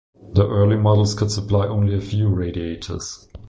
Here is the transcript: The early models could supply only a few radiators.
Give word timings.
The 0.33 0.47
early 0.49 0.77
models 0.77 1.13
could 1.13 1.29
supply 1.29 1.67
only 1.67 1.93
a 1.95 2.01
few 2.01 2.29
radiators. 2.29 3.27